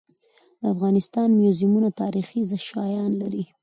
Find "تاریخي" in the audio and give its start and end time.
2.01-2.41